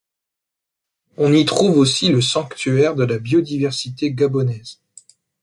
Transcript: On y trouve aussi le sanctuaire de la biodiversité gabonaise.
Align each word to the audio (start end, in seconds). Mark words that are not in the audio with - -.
On 1.17 1.31
y 1.31 1.45
trouve 1.45 1.77
aussi 1.77 2.09
le 2.09 2.21
sanctuaire 2.21 2.95
de 2.95 3.03
la 3.03 3.19
biodiversité 3.19 4.11
gabonaise. 4.13 4.79